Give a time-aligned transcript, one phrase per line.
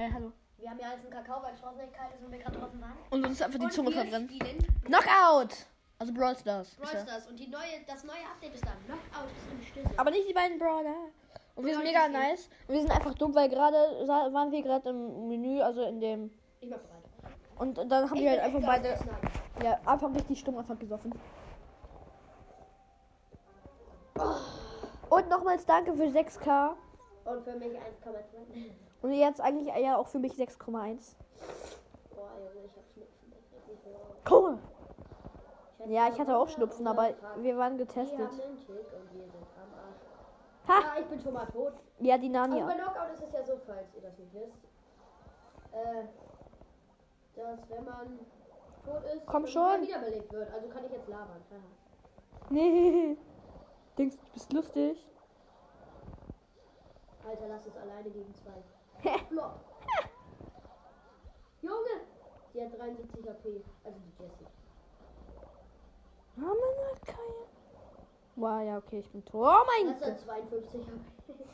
[0.00, 0.32] Äh, hallo.
[0.56, 2.58] Wir haben ja jetzt einen Kakao, weil es draußen nicht kalt ist und wir gerade
[2.58, 2.96] draußen waren.
[3.10, 4.30] Und uns ist einfach die Und Zunge wir verbrennt.
[4.32, 5.66] spielen Knockout!
[5.98, 6.74] Also Brawl Stars.
[6.76, 7.26] Brawl Ist Stars.
[7.26, 8.78] Und die neue, das neue Update ist dann.
[8.86, 9.90] Knockout ist im Stille.
[9.98, 10.94] Aber nicht die beiden Brawler.
[11.54, 12.48] Und wir sind mega nice.
[12.66, 16.00] Und wir sind einfach dumm, weil gerade sa- waren wir gerade im Menü, also in
[16.00, 16.30] dem.
[16.60, 17.34] Ich mach bereit.
[17.58, 18.98] Und dann haben wir halt einfach beide.
[19.62, 21.12] Ja, einfach richtig stumm einfach gesoffen.
[25.10, 26.74] Und nochmals danke für 6k.
[27.30, 28.70] Und für mich 1,2.
[29.02, 31.14] Und jetzt eigentlich ja auch für mich 6,1.
[32.14, 33.32] Boah, Junge, ich hab Schnupfen.
[34.28, 34.58] Cool.
[35.78, 38.18] hätte Ja, ich hatte auch Schnupfen, aber wir waren getestet.
[40.68, 40.72] Ha!
[40.80, 41.72] Ja, ich bin schon mal tot.
[42.00, 42.66] Ja, die Also Nania.
[42.66, 44.58] bei Knockout ist es ja so, falls ihr das nicht wisst,
[45.72, 46.04] äh,
[47.36, 48.18] dass wenn man
[48.84, 49.62] tot ist, Komm schon.
[49.62, 50.52] man wiederbelebt wird.
[50.52, 51.42] Also kann ich jetzt labern.
[51.50, 51.60] Haha.
[52.50, 53.16] Nee.
[53.98, 55.06] Denkst du bist lustig?
[57.28, 58.62] Alter, lass es alleine gegen zwei.
[59.28, 59.60] Flop.
[61.62, 62.00] Junge!
[62.54, 63.44] Die hat 73 AP.
[63.84, 64.46] Also die Jessie.
[66.36, 67.46] Ah, man hat keine.
[68.36, 69.46] Wow, ja, okay, ich bin tot.
[69.46, 70.20] Oh mein Das hat Gott.
[70.20, 71.46] 52 AP.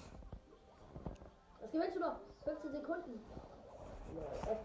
[1.60, 2.16] Was gewinnst du noch?
[2.44, 3.20] 15 Sekunden.
[4.14, 4.56] Ja.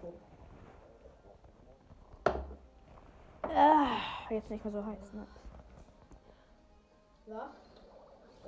[3.53, 3.97] Ah,
[4.29, 5.27] jetzt nicht mehr so heiß, ne?
[7.25, 7.49] Ja?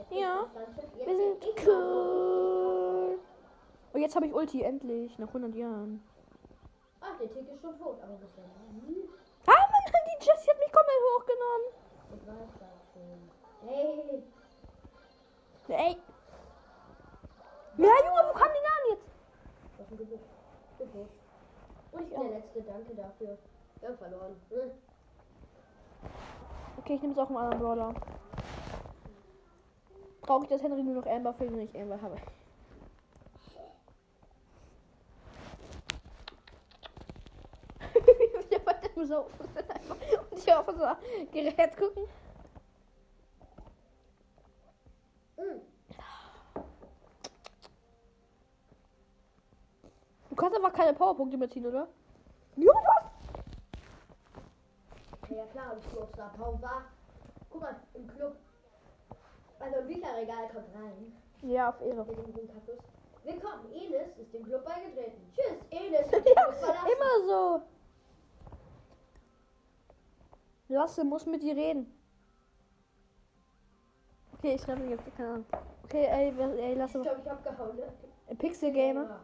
[0.09, 0.47] Ja.
[0.95, 3.19] Wir sind mal cool.
[3.94, 6.03] Und jetzt habe ich Ulti, endlich, nach 100 Jahren.
[6.99, 8.45] Ach, der Tick ist schon tot, aber das war
[8.88, 9.09] nie.
[9.45, 11.67] Ah, Mann, die Jessie hat mich komplett hochgenommen.
[12.16, 13.69] Ich weiß das schon.
[13.69, 14.23] Hey!
[15.67, 15.97] Ey.
[17.77, 19.09] Ja, Junge, wo kam die denn jetzt?
[19.77, 20.19] Was ein Gebüsch.
[20.71, 21.09] Ich bin tot.
[21.91, 23.38] Und ich bin der Letzte, danke dafür.
[23.80, 24.36] Wir haben verloren.
[24.49, 24.71] Hm.
[26.77, 27.94] Okay, ich nehme jetzt auch einen anderen Brawler.
[30.26, 32.16] Traurig, dass Henry nur noch Amber fehlt und ich Amber habe.
[38.50, 39.28] ich hab weiter nur so
[40.32, 40.98] und ich auf unser
[41.32, 42.04] Gerät gucken.
[50.30, 51.88] Du kannst einfach keine Powerpunkte mehr ziehen, oder?
[52.56, 53.04] Junge, was?
[55.30, 56.86] Ja, klar, ich nur Star Power.
[57.50, 58.36] Guck mal, im Club.
[59.64, 61.14] Also im Bücherregal kommt rein.
[61.42, 62.06] Ja, auf Ehre.
[62.06, 62.78] Mit dem grünen Kaktus.
[63.24, 65.22] Willkommen, Enes ist dem Club beigetreten.
[65.34, 66.08] Tschüss, Enes
[66.60, 66.88] verlassen.
[66.92, 67.62] Immer so.
[70.68, 71.94] Lasse muss mit dir reden.
[74.38, 75.46] Okay, ich schreibe jetzt keine Ahnung.
[75.86, 77.02] Okay, ey, ey Ich Lasse.
[77.02, 78.36] glaube, ich hab gehauen, ne?
[78.36, 79.20] Pixel Gamer.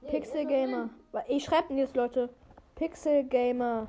[0.00, 0.90] Nee, Pixel Gamer.
[1.28, 2.30] Ich schreibe jetzt, Leute.
[2.74, 3.86] Pixel Gamer.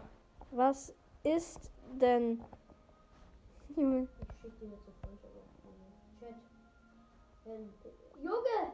[0.52, 2.44] Was ist denn.
[3.75, 4.08] Junge.
[4.22, 5.02] Ich schick dir jetzt auf
[6.19, 6.36] Chat.
[7.46, 7.74] Wenn-
[8.24, 8.74] Junge!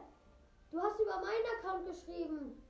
[0.70, 2.62] Du hast über meinen Account geschrieben.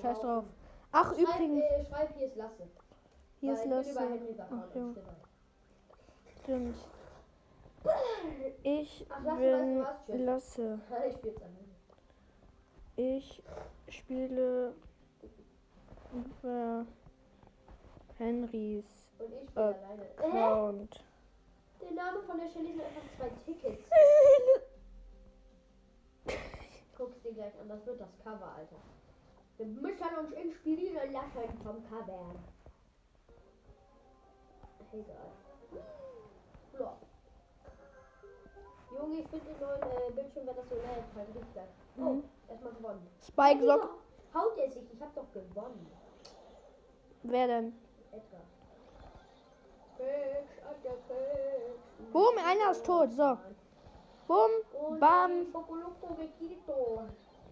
[0.00, 0.22] Scheiß Wow.
[0.24, 0.44] drauf.
[0.92, 1.62] Ach, Schreib, übrigens.
[1.64, 2.68] äh, schreib, hier ist Lasse.
[3.40, 3.88] Hier Weil ist ich Lasse.
[3.88, 4.94] bin über Henrys Ach, ja.
[6.42, 6.76] Stimmt.
[8.62, 10.16] Ich Ach, Lasse, bin weißt du.
[10.24, 10.80] Lasse.
[12.96, 13.42] Ich.
[13.86, 14.72] Ich spiele
[16.12, 16.76] über
[18.18, 19.56] Henrys ich?
[19.56, 21.04] Account.
[21.84, 23.84] Der Name von der Shelly sind einfach zwei Tickets.
[26.96, 28.76] Guck's dir gleich an, das wird das Cover, Alter.
[29.58, 32.34] Wir müssen uns inspirieren lassen vom Cover.
[34.92, 35.32] Egal.
[36.74, 36.96] Flop.
[38.96, 41.68] Junge, ich finde den neuen äh, Bildschirm, wenn das so lädt, halt richtig geil.
[41.98, 42.24] Oh, Mhm.
[42.48, 43.06] erstmal gewonnen.
[43.26, 43.90] Spike Sock.
[43.90, 45.86] wieso Haut er sich, ich hab doch gewonnen.
[47.24, 47.72] Wer denn?
[48.12, 48.40] Etwa.
[52.12, 53.12] Boom, einer ist tot.
[53.12, 53.36] So.
[54.26, 54.50] Boom,
[55.00, 55.52] bam,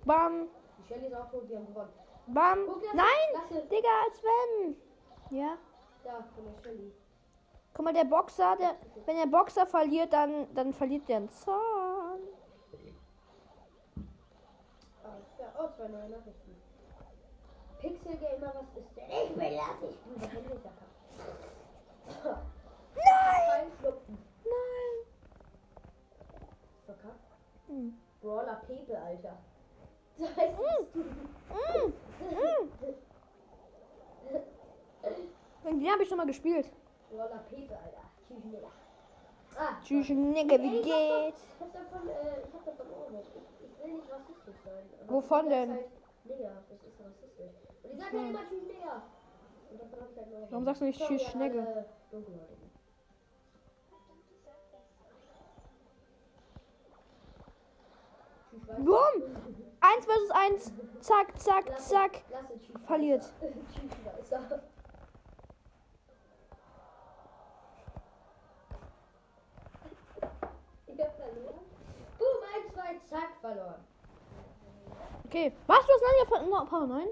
[0.05, 0.49] bam,
[2.27, 2.67] bam.
[2.95, 3.69] Nein!
[3.71, 4.77] Digga, als wenn.
[5.31, 5.59] Ja.
[6.05, 6.25] Der.
[7.75, 8.77] Guck mal, der Boxer, der,
[9.07, 11.29] wenn der Boxer verliert, dann, dann verliert der einen
[16.11, 16.57] Nachrichten.
[17.81, 19.11] Pixel Gamer, was ist denn?
[19.11, 20.72] Ich will Lasse, ich bin der.
[22.25, 23.73] Nein!
[24.45, 24.97] Nein!
[26.87, 27.27] Verkackt.
[27.67, 27.99] Hm.
[28.21, 29.37] Brawler Pepe, Alter.
[30.19, 30.95] So heißt es.
[30.95, 31.93] Mm,
[35.65, 35.81] mm.
[35.81, 36.71] Den habe ich schon mal gespielt.
[37.11, 38.03] Brawler Pepe, Alter.
[38.29, 38.69] Tschüss, Nigga.
[39.57, 41.43] Ah, Tschüss, Nigga, wie ich geht's?
[41.61, 42.13] hab davon, äh,
[42.47, 43.21] ich hab davon Ohrwurm.
[43.21, 44.85] Ich, ich will nicht rassistisch sein.
[45.09, 45.71] Wovon denn?
[45.73, 45.91] Halt,
[46.25, 47.55] Nigger, das ist rassistisch.
[47.83, 49.03] Und die sagen ja immer Tschüss, Nigger.
[50.51, 51.87] Warum sagst du nicht hier Schnecke?
[58.79, 59.23] Boom!
[59.81, 60.73] 1 versus 1.
[61.01, 62.23] Zack, zack, zack.
[62.87, 63.33] Verliert.
[72.19, 73.85] Boom, 1, 2, zack, verloren.
[75.27, 75.53] Okay.
[75.67, 75.87] Was?
[75.87, 77.09] du das Nadja von Power 9?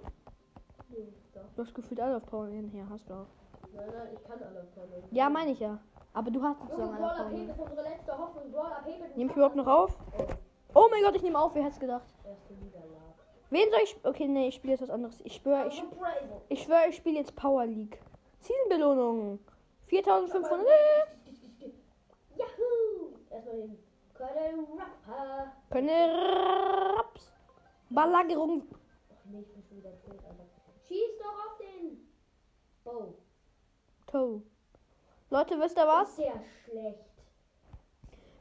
[0.91, 1.20] Nee.
[1.57, 2.69] Du hast gefühlt alle auf Power 9.
[2.69, 3.27] Hier hast du auch.
[3.73, 5.03] Nein, nein, ich kann alle verloren.
[5.11, 5.79] Ja, meine ich ja.
[6.13, 7.27] Aber du hast sozusagen alle auf Power 9.
[7.27, 8.53] abheben ist unsere letzte Hoffnung.
[8.53, 9.07] Brawl abheben.
[9.17, 9.99] Nehme ich überhaupt noch auf?
[10.75, 11.55] Oh, mein Gott, ich nehme auf.
[11.55, 12.07] Wer hätte es gedacht?
[13.51, 13.97] Wen soll ich.
[14.05, 15.21] Okay, nee, ich spiele jetzt was anderes.
[15.25, 15.83] Ich schwöre, ich,
[16.49, 18.01] ich schwöre, ich spiele jetzt Power League.
[18.41, 19.41] Season-Belohnung.
[19.89, 20.67] 4500.
[22.37, 23.13] Yahoo!
[23.29, 23.79] Erstmal den
[24.15, 25.53] Colonel Rapper.
[25.71, 27.33] Keine Raps.
[27.91, 28.63] Ballagerung.
[29.11, 30.17] Ach nee, ich bin schon wieder tot.
[30.91, 32.11] Schieß doch auf den
[32.83, 33.15] Bow.
[34.09, 34.43] Toe.
[35.31, 36.17] Leute, wisst ihr Was?
[36.17, 36.99] Sehr schlecht.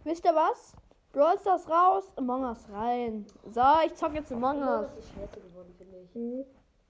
[0.04, 0.74] Wisst ihr was?
[1.12, 3.28] Brawl Stars raus, Among Us rein.
[3.52, 4.88] So, ich zock jetzt Among Us.
[4.88, 6.16] das ist scheiße geworden, finde ich.
[6.16, 6.44] Mhm.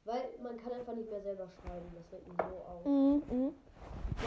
[0.06, 1.92] Weil man kann einfach nicht mehr selber schreiben.
[1.94, 2.86] Das regt mich so auf.
[2.86, 3.24] Mhm.
[3.30, 3.54] mhm.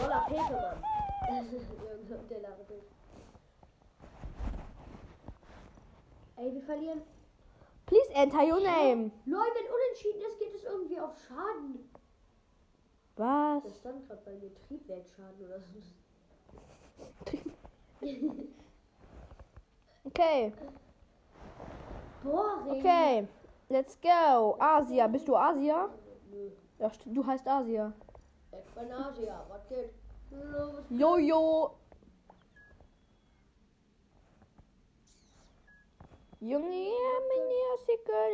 [0.03, 0.85] Roller Pepemann.
[1.31, 2.59] Irgendwann der lacht.
[6.37, 7.01] Ey, wir verlieren.
[7.93, 9.13] Please enter your name.
[9.27, 11.91] Leute, wenn unentschieden ist, geht es irgendwie auf Schaden.
[13.17, 13.65] Was?
[13.65, 15.79] Das stand gerade bei mir Triebwerksschaden oder so.
[20.05, 20.53] Okay,
[22.25, 22.81] Boring.
[22.81, 23.29] okay.
[23.69, 24.57] Let's go.
[24.59, 25.07] Asia.
[25.07, 25.89] Bist du Asia?
[26.31, 26.51] Nö.
[26.81, 27.93] Ja, du heißt Asia.
[28.51, 29.47] Ich bin Asia.
[29.49, 29.91] Was geht?
[30.91, 31.77] Jojo.
[36.43, 37.55] Junge, ja, meine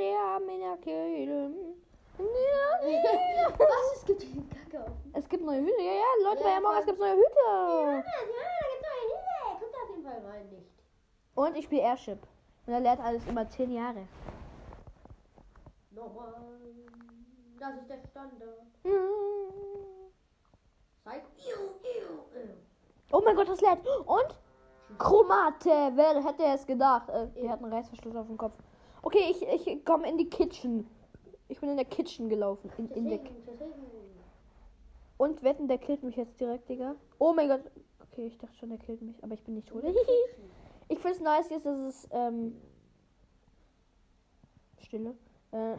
[0.00, 1.50] ja, meine Kehle.
[3.58, 3.96] Was?
[3.96, 4.96] Es gibt hier Kacke auf.
[5.12, 5.82] Es gibt neue Hüte.
[5.82, 7.38] Ja, ja, Leute, Ja, bei Among Us gibt es neue Ja, Hüte.
[7.38, 8.00] ja, da
[8.70, 9.60] gibt's neue Hilfe.
[9.60, 10.72] Kommt auf jeden Fall rein, nicht.
[11.34, 12.19] Und ich spiele Airship.
[12.66, 14.08] Und er lernt alles immer 10 Jahre.
[15.90, 16.34] Nochmal.
[17.61, 18.62] Das ist der Standard.
[18.84, 18.93] Iu,
[21.04, 22.25] iu.
[23.12, 23.87] Oh mein Gott, das lädt.
[24.06, 24.38] Und?
[24.96, 25.93] Chromate.
[25.94, 27.08] Wer hätte es gedacht?
[27.11, 28.55] Äh, die hat einen Reißverschluss auf dem Kopf.
[29.02, 30.88] Okay, ich, ich komme in die Kitchen.
[31.49, 32.70] Ich bin in der Kitchen gelaufen.
[32.79, 33.20] In, in der.
[35.17, 36.94] Und wetten, der killt mich jetzt direkt, Digga.
[37.19, 37.62] Oh mein Gott.
[38.11, 39.85] Okay, ich dachte schon, der killt mich, aber ich bin nicht tot.
[40.88, 42.56] ich find's nice jetzt, dass es, ähm.
[44.79, 45.14] Stille.
[45.52, 45.76] Äh.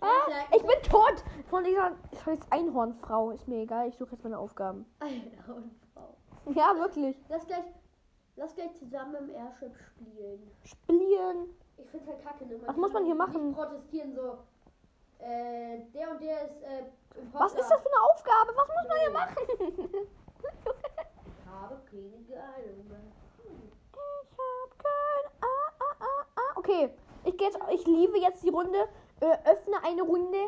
[0.00, 1.22] Ah, ich bin tot!
[1.50, 1.92] Von dieser
[2.24, 3.30] scheiß Einhornfrau.
[3.30, 4.86] Ist mir egal, ich suche jetzt meine Aufgaben.
[4.98, 5.89] Alter und Frau.
[6.54, 7.16] Ja, wirklich.
[7.28, 7.64] Lass gleich,
[8.36, 10.50] lass gleich zusammen im Airship spielen.
[10.64, 11.54] Spielen.
[11.76, 12.60] Ich find's halt kacke, ne?
[12.66, 13.54] Was muss man hier machen?
[13.54, 14.38] Protestieren so.
[15.18, 16.84] Äh, der und der ist, äh.
[17.32, 18.52] Was ist das für eine Aufgabe?
[18.56, 20.06] Was muss man hier machen?
[21.26, 23.00] Ich habe keine Ahnung mehr.
[23.92, 25.30] Ich hab kein.
[25.42, 26.52] Ah, ah, ah, ah.
[26.56, 26.90] Okay,
[27.24, 27.58] ich gehe jetzt.
[27.72, 28.78] Ich liebe jetzt die Runde.
[29.20, 30.38] Äh, öffne eine Runde.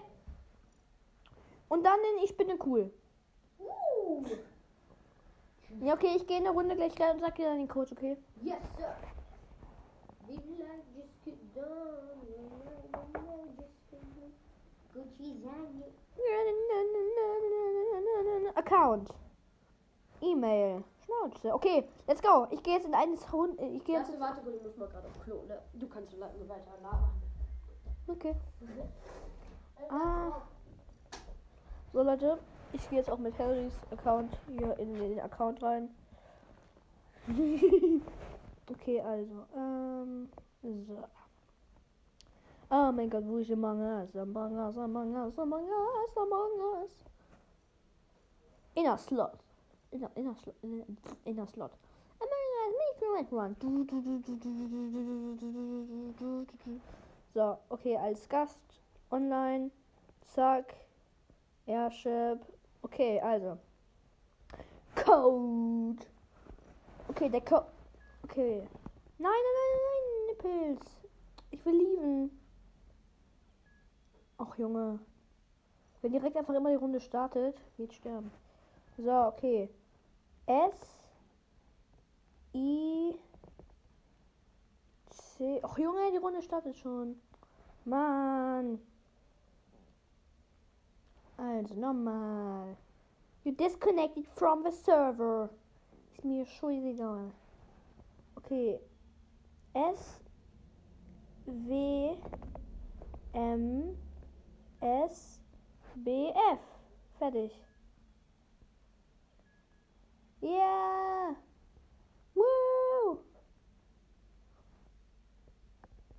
[1.69, 2.91] Und dann Ich bin cool.
[5.83, 7.91] Ja, okay, ich gehe in eine Runde gleich rein und sag dir dann den Code,
[7.91, 8.17] okay?
[8.41, 8.95] yes, sir.
[18.55, 19.13] Account.
[20.21, 20.85] E-Mail.
[21.05, 21.53] Schnauze.
[21.53, 22.47] Okay, let's go.
[22.51, 23.61] Ich gehe jetzt in eines Hund.
[23.61, 24.09] Ich gehe jetzt.
[24.09, 25.59] Warte, warte, gut, ich muss mal gerade auf Klo, ne?
[25.75, 27.23] Du kannst so lange weiter labern.
[28.07, 28.37] Okay.
[29.89, 30.43] Ah.
[31.93, 32.39] So, Leute.
[32.73, 35.91] Ich gehe jetzt auch mit Harrys Account hier in den Account rein.
[38.71, 39.47] okay, also.
[39.55, 40.29] Ähm,
[40.63, 41.05] so.
[42.71, 44.89] Oh mein Gott, wo ich im Manga ist Im Manga ist, Us?
[44.89, 47.05] Manga ist, Among Manga ist, Us, Manga ist.
[48.75, 49.39] Inner Slot.
[49.91, 50.55] Inner, inner Slot.
[50.63, 50.85] Inner,
[51.27, 51.73] inner Slot.
[52.19, 53.55] Among Us, make one.
[57.35, 58.59] So, okay, als Gast.
[59.11, 59.71] Online.
[60.35, 60.75] Zack.
[61.67, 62.41] Airship.
[62.83, 63.59] Okay, also.
[64.95, 66.05] Code.
[67.09, 67.67] Okay, der Code.
[68.25, 68.69] Okay.
[69.19, 70.87] Nein, nein, nein, nein, Nippels.
[71.51, 72.39] Ich will lieben.
[74.39, 74.99] Ach, Junge.
[76.01, 78.31] Wenn direkt einfach immer die Runde startet, wird sterben.
[78.99, 79.69] So, okay.
[80.47, 80.81] S.
[82.55, 83.17] I.
[85.11, 85.61] C.
[85.63, 87.21] Ach, Junge, die Runde startet schon.
[87.85, 88.81] Mann.
[91.43, 92.77] Also, nochmal.
[93.43, 95.51] You disconnected from the server.
[96.13, 97.33] Ist mir scheißegal.
[98.37, 98.79] Okay.
[99.75, 100.21] S.
[101.47, 102.17] W.
[103.35, 103.97] M.
[104.81, 105.41] S.
[105.97, 106.31] B.
[106.53, 106.61] F.
[107.19, 107.51] Fertig.
[110.41, 111.35] Yeah.
[112.37, 113.19] Woo.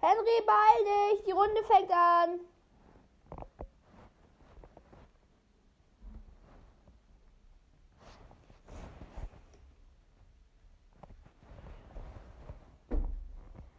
[0.02, 1.24] Henry, beeil dich!
[1.24, 2.42] Die Runde fängt an!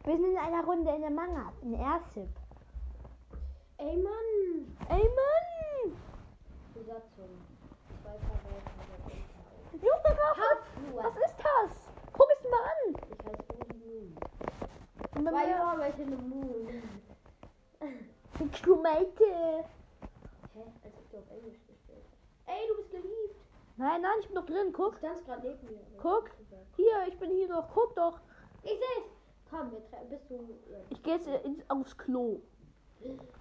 [0.05, 2.29] Wir sind in einer Runde in der Manga, in Ersip.
[3.77, 4.77] Ey, Mann!
[4.89, 5.97] Ey, Mann!
[6.73, 7.29] Besatzung.
[8.03, 8.71] Zwei Verwalter.
[9.73, 11.71] Junge, was, was ist das?
[12.13, 12.95] Guck es mal an!
[13.09, 14.15] Ich heiße Moon.
[15.17, 16.83] Und bei mir- Arbeit in the Moon.
[18.51, 19.65] Kilometer.
[20.53, 20.63] Hä?
[20.83, 22.47] Als ob du auf Englisch gestellt hast.
[22.47, 23.35] Ey, du bist geliebt.
[23.77, 24.71] Nein, nein, ich bin noch drin.
[24.71, 24.97] Du Guck.
[24.97, 25.81] standst gerade neben mir.
[26.01, 26.29] Guck.
[26.75, 27.67] Hier, ich bin hier noch.
[27.73, 28.19] Guck doch.
[28.63, 29.14] Ich seh's.
[29.57, 30.35] Komm, wir tre- bist du.
[30.69, 30.77] Ja.
[30.89, 32.41] Ich gehe jetzt ins, aufs Klo.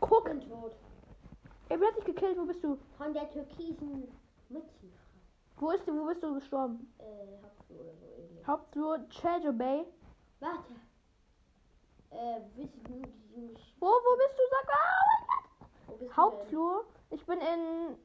[0.00, 0.25] Guck.
[0.25, 0.73] bin tot.
[1.68, 2.38] Ey, wer hat dich gekillt?
[2.38, 2.76] Wo bist du?
[2.99, 4.06] Von der türkisen
[4.49, 4.99] Mädchenfrau.
[5.56, 5.99] Wo ist du?
[5.99, 6.92] Wo bist du gestorben?
[6.99, 7.04] Äh,
[7.42, 8.47] Hauptflur oder so ähnlich.
[8.47, 9.85] Hauptflur Treasure Bay.
[10.40, 10.73] Warte.
[12.11, 12.92] Äh, willst du.
[13.80, 14.42] Wo, wo bist du?
[14.50, 14.76] Sag mal.
[14.87, 15.71] Oh mein Gott.
[15.88, 16.85] Wo bist Hauptflur.
[17.11, 17.97] Ich bin in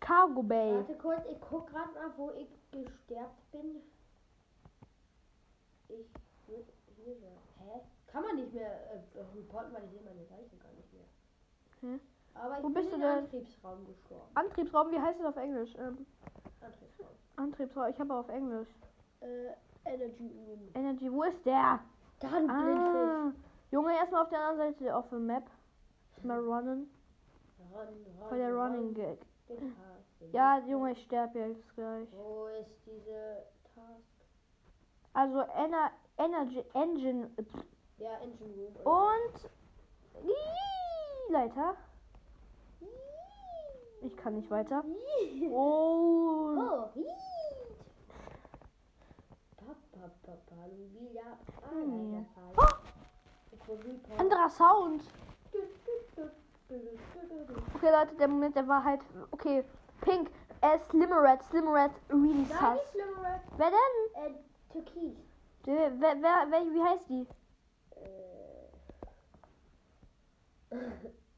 [0.00, 0.48] Cargo denn?
[0.48, 0.74] Bay.
[0.76, 3.80] Warte kurz, ich guck gerade mal, wo ich gesterbt bin.
[5.88, 6.06] Ich
[6.48, 7.43] würde hier sein.
[8.14, 11.02] Kann man nicht mehr äh, reporten, weil ich sehe meine Leiche gar nicht mehr.
[11.80, 12.00] Hä?
[12.34, 13.18] Aber ich Wo bin bist du den denn?
[13.24, 14.30] Antriebsraum gestorben.
[14.34, 15.74] Antriebsraum, wie heißt das auf Englisch?
[15.76, 16.06] Ähm,
[16.60, 17.08] Antriebsraum.
[17.34, 18.68] Antriebsraum, ich habe auf Englisch.
[19.20, 19.48] Äh,
[19.84, 20.60] Energy Room.
[20.74, 21.80] Energy, wo ist der?
[22.20, 23.10] Da, du Blindfisch.
[23.10, 23.32] Ah.
[23.72, 25.50] Junge, erstmal auf der anderen Seite auf der Map.
[26.22, 26.88] Mal runnen.
[27.58, 28.76] Run, run, Voll der run.
[28.76, 29.18] Running Gag.
[30.30, 32.08] Ja, Junge, ich sterbe jetzt gleich.
[32.12, 33.42] Wo ist diese
[33.74, 34.04] Task?
[35.14, 37.64] Also Ener Energy Engine pff,
[37.98, 38.86] Ja, Engine Room.
[38.86, 39.50] und
[41.30, 41.74] Leiter.
[44.02, 44.84] Ich kann nicht weiter.
[45.50, 46.54] Oh.
[46.56, 46.60] Oh.
[46.60, 46.90] Ah,
[51.70, 52.26] Hm.
[53.66, 54.20] Oh, Report.
[54.20, 55.02] anderer Sound.
[57.76, 59.00] Okay, Leute, der Moment der Wahrheit.
[59.30, 59.64] Okay,
[60.02, 60.30] Pink.
[60.60, 61.42] Äh, Slimmeret.
[61.44, 61.92] Slimmeret.
[62.10, 62.46] Really
[62.90, 63.40] schlimmer.
[63.56, 64.24] Wer denn?
[64.24, 64.34] Äh,
[64.72, 65.16] Türkis.
[65.64, 67.26] Wer, wer, wer, wer, wie heißt die?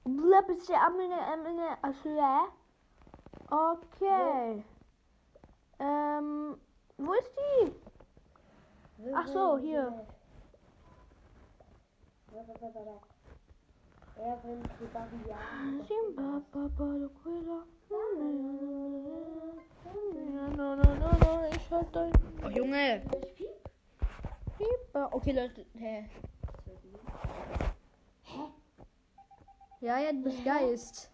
[0.04, 2.48] Blab ist der Amine, Amine, Asle.
[3.50, 4.64] Okay.
[5.78, 6.56] Ähm,
[6.96, 7.72] wo ist die?
[9.14, 10.06] Ach so, hier.
[22.44, 23.02] Oh, Junge.
[24.58, 25.08] Simba.
[25.12, 25.66] Okay, Leute.
[25.74, 26.08] Hä?
[29.80, 31.10] Ja, ja, du bist Geist.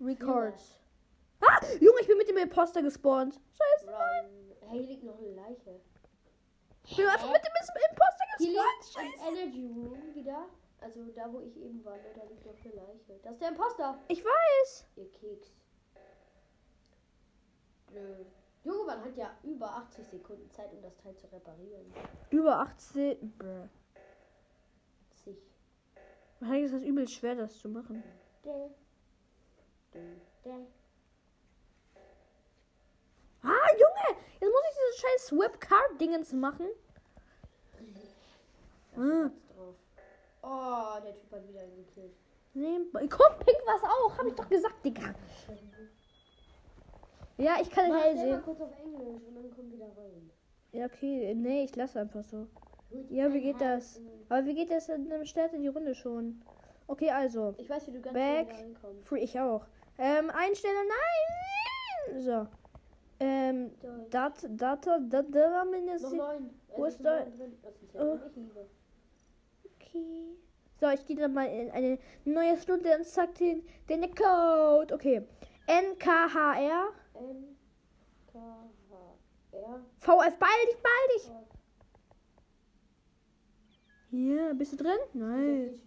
[0.00, 0.78] Records.
[1.40, 3.40] Ah, Junge, ich bin mit dem Imposter gespawnt.
[3.56, 3.90] Scheiße.
[3.90, 4.56] Run.
[4.68, 5.80] Hey, hier liegt noch eine Leiche.
[6.84, 7.52] Ich bin einfach mit dem
[7.90, 8.84] Imposter gespawnt.
[8.84, 9.28] Scheiße.
[9.28, 10.46] im Energy Room wieder.
[10.80, 13.18] Also da, wo ich eben war, da liegt noch eine Leiche.
[13.22, 13.98] Das ist der Imposter.
[14.08, 14.86] Ich weiß.
[14.96, 15.52] Ihr Keks.
[17.92, 18.24] Nö.
[18.66, 21.86] Junge, man hat ja über 80 Sekunden Zeit, um das Teil zu reparieren.
[22.30, 23.32] Über 18.
[23.38, 23.68] Bruh.
[25.14, 25.38] Sich.
[26.40, 28.02] Wahrscheinlich ist das übel schwer, das zu machen.
[28.44, 28.70] Dä.
[29.94, 30.16] Dä.
[30.44, 30.66] Dä.
[33.42, 34.20] Ah, Junge!
[34.40, 36.66] Jetzt muss ich dieses scheiß Swap-Card-Dingens machen.
[38.96, 39.30] Ah.
[39.54, 39.76] drauf.
[40.42, 42.16] Oh, der Typ hat wieder einen gekillt.
[42.54, 44.18] Nee, Guck, Pink was auch.
[44.18, 45.14] Hab ich doch gesagt, Digga.
[47.38, 48.42] Ja, ich kann Mach hell sehen.
[48.42, 50.30] kurz auf Englisch und dann komm wieder rein.
[50.72, 51.34] Ja, okay.
[51.34, 52.46] Nee, ich lasse einfach so.
[52.90, 54.00] Gut, Ja, wie geht das?
[54.28, 55.08] Aber wie geht das denn?
[55.08, 56.40] Dann startet die Runde schon.
[56.86, 57.54] Okay, also.
[57.58, 58.54] Ich weiß, wie du ganz Back.
[59.02, 59.66] Free, ich auch.
[59.98, 60.74] Ähm, einstellen,
[62.08, 62.20] nein!
[62.20, 62.46] So.
[63.18, 63.70] Ähm.
[64.10, 66.12] Dat, Data, dat, da, mindestens.
[66.76, 67.26] Wo ist da-
[67.98, 68.18] Oh.
[69.80, 70.36] Okay.
[70.78, 74.94] So, ich gehe dann mal in eine neue Stunde und sag den, den Code.
[74.94, 75.22] Okay.
[75.66, 76.88] NKHR.
[77.18, 77.56] N,
[78.32, 78.94] K, H,
[79.52, 79.80] R.
[79.98, 81.30] VF, beeil dich, beeil dich.
[84.10, 84.98] Hier, bist du drin?
[85.12, 85.80] Nein.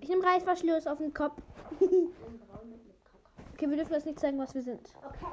[0.00, 1.40] Ich nehme Reißverschluss auf den Kopf.
[3.54, 4.88] Okay, wir dürfen das nicht zeigen, was wir sind.
[5.04, 5.26] Okay.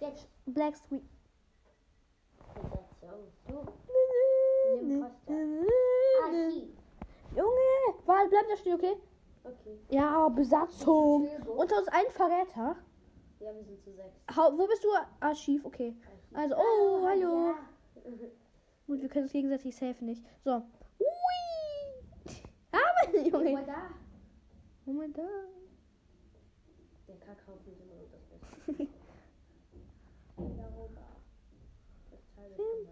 [0.00, 1.02] Jetzt Black Sweet.
[4.90, 6.68] Archiv.
[7.36, 8.96] Junge, warte, bleib da stehen, okay?
[9.44, 9.78] Okay.
[9.90, 11.28] Ja, Besatzung.
[11.46, 12.76] Unter uns ein Verräter.
[13.40, 14.14] Ja, wir sind zu sechs.
[14.36, 14.88] Hau- Wo bist du?
[15.20, 15.96] Archiv, okay.
[16.34, 17.48] Also, oh, hallo.
[17.48, 17.58] Ja.
[18.86, 20.24] Gut, wir können uns gegenseitig safen nicht.
[20.44, 20.62] So.
[21.00, 21.06] Ui.
[22.74, 23.52] Ah, mein Guck Junge.
[23.52, 23.90] mal da.
[24.86, 25.22] Moment da.
[27.06, 28.22] Der Kackhaufen ist immer noch das
[28.76, 28.88] Beste.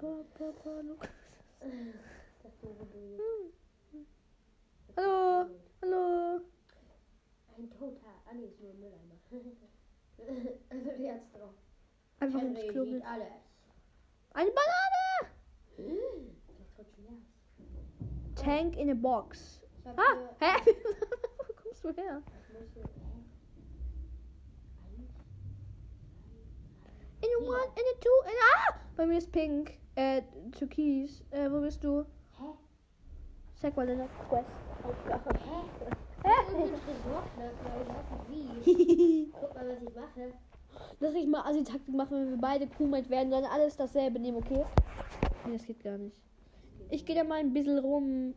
[0.00, 1.10] Papa, Papa, Lukas.
[1.60, 3.20] Das doofe Bild.
[4.96, 5.46] Hallo,
[5.82, 6.40] hallo.
[7.56, 8.06] Ein toter.
[8.26, 9.14] Ah, nee, ist nur ein Mülleimer.
[10.70, 11.54] also, die hat's drauf.
[12.20, 13.28] Einfach ins Klo alles.
[14.32, 15.32] Eine Banane!
[15.76, 17.18] Das ist tot schon leer.
[18.36, 19.60] Tank in a box.
[19.84, 20.72] Ah, hä?
[21.46, 22.22] Wo kommst du her?
[22.48, 22.84] Ich muss hier.
[22.84, 22.88] Hä?
[24.96, 25.10] Eins,
[27.20, 28.40] In a one, in a two, in a...
[28.56, 28.80] Ah!
[28.96, 29.79] Bei mir ist pink.
[29.94, 31.22] Äh, türkis.
[31.30, 32.04] Äh, wo bist du?
[32.38, 32.44] Hä?
[33.54, 35.38] Sag mal deine Quest-Aufgabe.
[35.38, 35.60] Hä?
[36.20, 36.26] Ich
[38.66, 39.32] wie.
[39.32, 40.32] Guck mal, was ich mache.
[41.00, 44.64] Lass mich mal Assi-Taktik machen, wenn wir beide Crewmate werden, dann alles dasselbe nehmen, okay?
[45.46, 46.16] Nee, das geht gar nicht.
[46.90, 48.34] Ich gehe da mal ein bisschen rum.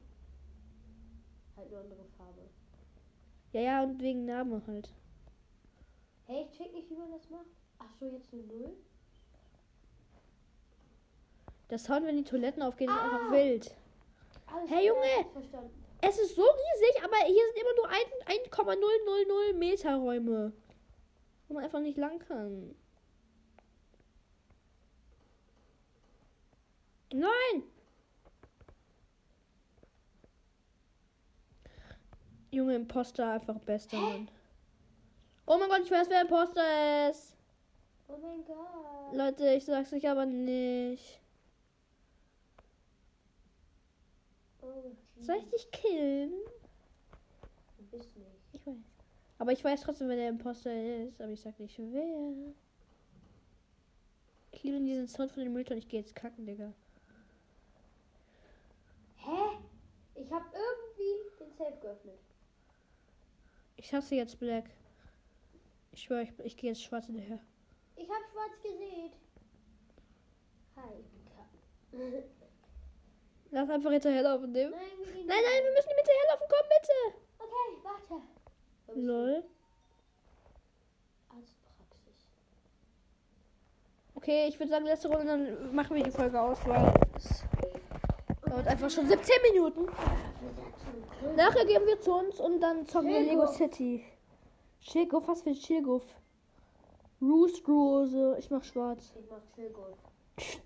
[1.55, 2.41] Halt nur andere Farbe.
[3.51, 4.91] Ja, ja, und wegen Name halt.
[6.25, 7.45] Hey, ich check nicht, wie man das macht.
[7.79, 8.73] Ach so, jetzt eine Null?
[11.73, 13.03] Das Sound, wenn die Toiletten aufgehen, ist Ah!
[13.05, 13.75] einfach wild.
[14.45, 15.25] Alles Hey, Junge!
[16.01, 20.53] Es ist so riesig, aber hier sind immer nur ein- 1,000 Meter Räume.
[21.47, 22.75] Wo man einfach nicht lang kann.
[27.11, 27.63] Nein!
[32.51, 34.29] Junge Imposter, einfach bester Mann.
[35.47, 37.35] Oh mein Gott, ich weiß, wer Imposter ist.
[38.09, 39.15] Oh mein Gott.
[39.15, 41.19] Leute, ich sag's euch aber nicht.
[44.52, 44.52] Oh,
[45.19, 46.31] Soll ich dich killen?
[47.77, 48.29] Du bist nicht.
[48.51, 48.75] Ich weiß.
[49.39, 51.21] Aber ich weiß trotzdem, wer der Imposter ist.
[51.21, 52.53] Aber ich sag nicht wer.
[54.51, 55.77] Ich liebe diesen Sound von dem Müllton.
[55.77, 56.73] Ich gehe jetzt kacken, Digga.
[59.17, 59.57] Hä?
[60.15, 62.19] Ich hab irgendwie den Safe geöffnet.
[63.77, 64.69] Ich hasse jetzt Black.
[65.91, 67.39] Ich schwöre, ich, ich gehe jetzt schwarz hinterher.
[67.95, 69.11] Ich hab schwarz gesehen.
[70.75, 72.23] Hi.
[73.53, 74.71] Lass einfach hinterherlaufen, dem.
[74.71, 74.79] Nein,
[75.27, 76.47] Nein, nein, wir müssen ihm hinterherlaufen.
[76.49, 76.97] Komm, bitte.
[77.37, 78.99] Okay, warte.
[78.99, 79.43] Lol.
[81.29, 82.27] Arztpraxis.
[84.15, 87.43] Okay, ich würde sagen, letzte Runde, dann machen wir die Folge aus, weil es
[88.49, 89.85] dauert einfach schon 17 Minuten.
[91.35, 93.45] Nachher gehen wir zu uns und dann zocken wir Lego.
[93.47, 94.03] City.
[94.81, 96.03] Chilguf, was für Chilguf?
[97.21, 98.35] Roostrose.
[98.39, 99.13] Ich mach schwarz.
[99.17, 99.37] Ich mach.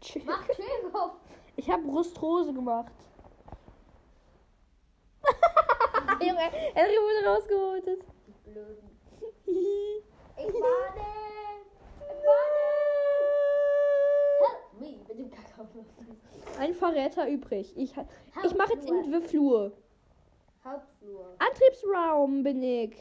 [0.02, 1.12] Chill- Mach Chillgolf.
[1.58, 2.91] Ich habe Rustrose gemacht.
[6.22, 7.86] Junge, Henry wurde rausgeholt.
[7.86, 8.89] Die Blöden.
[10.39, 11.02] Ich warne.
[11.98, 12.62] Ich warne.
[14.39, 15.65] Help me mit dem Kakao.
[16.60, 17.76] Ein Verräter übrig.
[17.76, 17.96] Ich,
[18.46, 19.72] ich mache jetzt in den Flur.
[20.63, 21.36] Hauptflur.
[21.39, 22.96] Antriebsraum bin ich.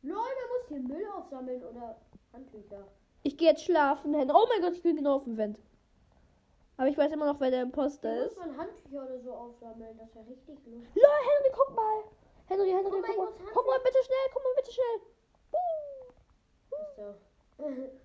[0.00, 2.00] Man muss hier Müll aufsammeln oder
[2.32, 2.88] Handtücher.
[3.22, 4.14] Ich gehe jetzt schlafen.
[4.14, 5.60] Hen- Oh mein Gott, ich bin genau auf dem Vent.
[6.76, 8.38] Aber ich weiß immer noch, wer der Imposter Hier muss ist.
[8.38, 9.96] man Handtücher oder so aufsammeln.
[9.96, 10.94] Das wäre richtig lustig.
[10.94, 12.02] Lol, Henry, guck mal.
[12.46, 13.26] Henry, Henry, Oh mein guck, mal.
[13.26, 14.26] Gott, guck mal bitte schnell.
[14.32, 15.00] Guck mal bitte schnell.
[17.58, 17.84] Uh.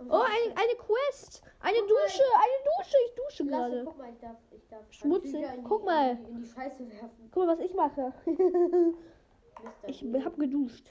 [0.00, 1.42] Oh, eine, eine Quest.
[1.58, 2.04] Eine Guck mal.
[2.04, 2.22] Dusche.
[2.36, 2.96] Eine Dusche.
[3.08, 3.84] Ich dusche Lasse, gerade.
[3.84, 5.34] guck mal, ich darf, ich darf Schmutzig.
[5.34, 6.10] In die, Guck mal.
[6.12, 7.28] In die, in die Scheiße werfen.
[7.32, 8.12] Guck mal, was ich mache.
[9.88, 10.88] Ich hab geduscht.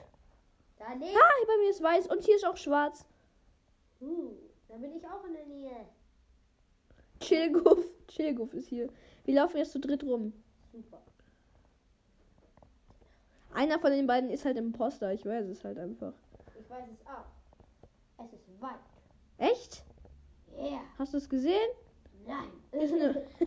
[0.77, 1.15] Da nicht.
[1.15, 3.05] Ah, bei mir ist weiß und hier ist auch schwarz.
[4.01, 4.33] Uh,
[4.67, 5.87] da bin ich auch in der Nähe.
[7.19, 7.83] Chillguff.
[8.07, 8.89] Chillguff ist hier.
[9.25, 10.33] Wir laufen jetzt zu dritt rum.
[10.71, 11.01] Super.
[13.53, 15.13] Einer von den beiden ist halt Imposter.
[15.13, 16.13] Ich weiß es halt einfach.
[16.59, 18.23] Ich weiß es auch.
[18.25, 18.79] Es ist weit.
[19.37, 19.83] Echt?
[20.57, 20.81] Yeah.
[20.97, 21.69] Hast du es gesehen?
[22.25, 22.49] Nein.
[22.71, 23.25] Ist eine-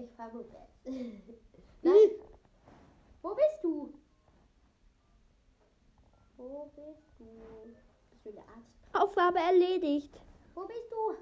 [0.00, 0.92] ich vermute es.
[1.82, 2.10] Nein.
[3.22, 3.92] Wo bist du?
[6.36, 7.24] Wo bist du?
[8.10, 8.70] Bist du der Arzt?
[8.92, 10.18] Aufgabe erledigt.
[10.54, 11.14] Wo bist du?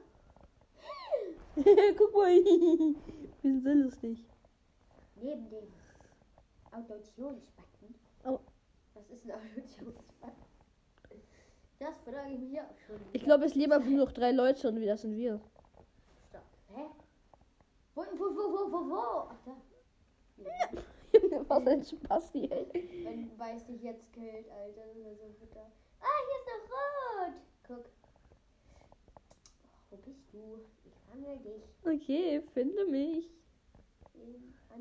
[1.96, 2.34] Guck mal.
[3.42, 4.24] Wir sind so lustig.
[5.16, 5.72] Neben dem
[6.72, 7.94] Auditionsbutton.
[8.24, 8.38] Oh.
[8.94, 10.48] Was ist ein Auditionsbutton?
[11.78, 12.96] Das frage ich mich auch schon.
[13.12, 15.40] Ich glaube, es leben einfach nur noch drei Leute und das sind wir.
[16.28, 16.42] Stopp.
[16.74, 16.86] Hä?
[17.94, 19.28] Wo, wo, wo, wo, wo, wo?
[19.30, 19.56] Ach da.
[21.12, 22.50] Junge, was ein Spaß hier.
[22.50, 23.04] ey.
[23.04, 25.70] Wenn Weiß dich jetzt killt, Alter, das ist so bitter.
[26.00, 27.34] Ah, hier ist noch rot.
[27.66, 27.90] Guck.
[29.90, 30.60] Wo bist du?
[31.14, 31.62] Ich fange dich.
[32.02, 33.28] Okay, finde mich.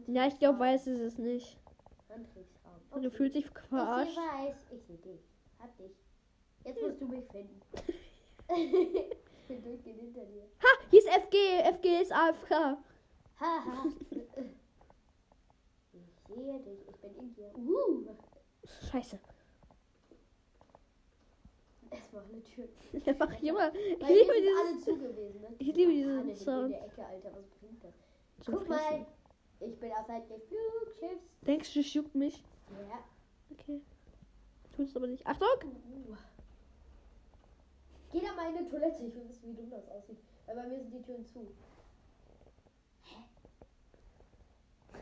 [0.08, 1.58] Ja, ich glaube, weiß ist es nicht.
[2.10, 2.82] Antriebsraum.
[2.92, 4.13] Und du fühlst dich Ich verarscht.
[4.16, 4.56] sehe weiß.
[4.72, 5.22] Ich sehe dich.
[5.60, 5.92] Hab dich.
[6.63, 7.62] Jetzt musst du mich finden.
[8.56, 10.44] ich bin durchgehend hinter dir.
[10.62, 11.36] Ha, hier ist FG.
[11.74, 12.52] FG ist AFK.
[13.40, 13.86] Haha.
[15.94, 16.80] ich sehe dich.
[16.90, 17.52] Ich bin in dir.
[17.58, 18.08] Uh.
[18.92, 19.20] Scheiße.
[22.17, 22.69] Du alle Türen.
[23.06, 23.73] Ja, mach ich immer.
[23.73, 24.60] Ich Weil liebe dieses.
[24.60, 25.47] alle zu gewesen, ne?
[25.60, 26.65] ich liebe Diese diesen Sound.
[26.65, 27.93] In der Ecke, Alter, was bringt das?
[28.41, 29.06] Zum Guck mal, Fressen.
[29.60, 31.23] ich bin außerhalb des Flugschiffs.
[31.41, 32.43] Denkst du, es juckt mich?
[32.71, 33.03] Ja.
[33.51, 33.82] Okay.
[34.80, 35.25] Es aber nicht.
[35.25, 35.47] Achtung!
[35.63, 36.15] Uh.
[38.12, 40.19] Geh da mal in die Toilette, ich will wissen, wie dumm das aussieht.
[40.45, 41.47] Weil bei mir sind die Türen zu.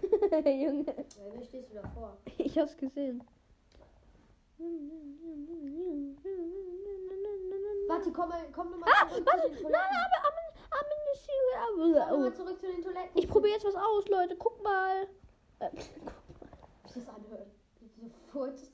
[0.32, 2.18] Junge, Bei mir stehst du davor.
[2.38, 3.22] ich hab's gesehen.
[7.88, 9.98] Warte, komm, mal, komm nochmal Ah, zurück warte, zu den nein, Toiletten.
[10.18, 10.34] aber am,
[10.80, 10.86] am
[11.76, 12.12] Komm oh.
[12.12, 13.12] nochmal zurück zu den Toiletten.
[13.18, 14.36] Ich probiere jetzt was aus, Leute.
[14.38, 15.08] Guck mal.
[15.60, 17.48] Äh, Wie das anhört.
[17.98, 18.72] So furzt.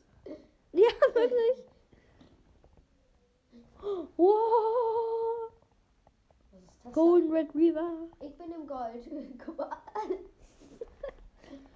[0.73, 1.65] ja, wirklich.
[4.17, 5.51] Wow.
[6.83, 6.93] Das?
[6.93, 7.81] Golden Retriever.
[8.19, 8.29] denn?
[8.29, 9.09] Ich bin im Gold.
[9.45, 9.77] Guck mal.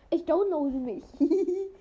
[0.10, 1.04] Ich downloade mich.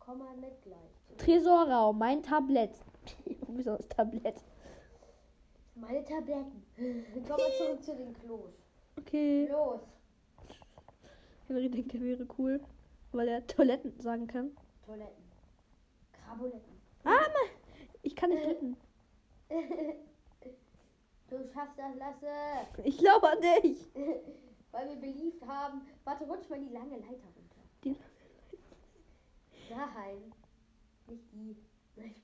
[0.00, 1.16] Komm mal mit gleich.
[1.18, 2.74] Tresorraum, mein Tablett.
[3.64, 4.42] Das Tablett?
[5.74, 6.64] Meine Tabletten.
[7.14, 8.50] Komm mal zurück zu den Klos.
[8.98, 9.46] Okay.
[9.50, 9.80] Los.
[11.48, 12.60] Henry denkt, er wäre cool,
[13.12, 14.56] weil er Toiletten sagen kann.
[14.86, 15.22] Toiletten.
[16.12, 16.80] Krabuletten.
[17.04, 17.50] Ah, Mann.
[18.02, 18.76] Ich kann nicht drücken.
[21.28, 22.26] Du schaffst das, Lasse.
[22.84, 23.88] Ich glaube an dich.
[24.70, 25.80] Weil wir beliebt haben.
[26.04, 27.62] Warte, rutsch mal die lange Leiter runter.
[27.84, 27.96] Die-
[29.70, 30.30] Daheim.
[31.06, 31.56] Nicht die.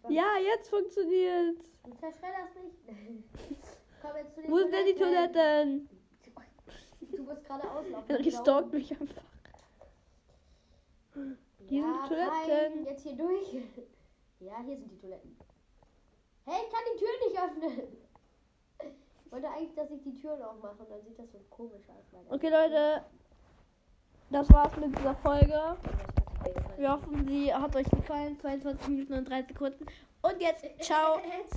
[0.08, 1.62] Ja, jetzt funktioniert's.
[1.84, 2.78] Du zerschredderst nicht.
[4.02, 5.88] Komm jetzt zu den Wo sind denn die Toiletten?
[7.00, 8.06] Du musst gerade auslaufen.
[8.08, 8.40] Henry Genau.
[8.42, 9.22] stalkt mich einfach.
[11.68, 12.32] Hier ja, sind die Toiletten.
[12.32, 12.84] Fein.
[12.86, 13.54] Jetzt hier durch.
[14.40, 15.36] Ja, hier sind die Toiletten.
[16.44, 17.98] Hey, ich kann die Tür nicht öffnen.
[19.24, 22.04] Ich wollte eigentlich, dass ich die Türen aufmache und dann sieht das so komisch aus.
[22.30, 23.04] Okay, Leute.
[24.30, 25.76] Das war's mit dieser Folge.
[26.76, 28.38] Wir hoffen, sie hat euch gefallen.
[28.40, 29.86] 22 Minuten und 3 Sekunden.
[30.22, 31.20] Und jetzt, ciao.